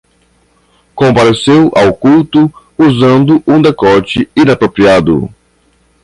Compareceu 0.95 1.71
ao 1.75 1.93
culto 1.93 2.51
usando 2.75 3.43
um 3.45 3.61
decote 3.61 4.27
inapropriado 4.35 5.29